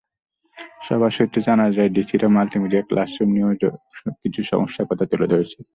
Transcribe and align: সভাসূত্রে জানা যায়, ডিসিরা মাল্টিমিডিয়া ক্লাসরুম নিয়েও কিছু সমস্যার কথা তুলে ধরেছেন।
সভাসূত্রে 0.87 1.39
জানা 1.41 1.67
যায়, 1.71 1.89
ডিসিরা 1.89 2.27
মাল্টিমিডিয়া 2.27 2.83
ক্লাসরুম 2.89 3.29
নিয়েও 3.33 3.53
কিছু 4.21 4.41
সমস্যার 4.43 4.89
কথা 4.89 5.05
তুলে 5.05 5.27
ধরেছেন। 5.27 5.63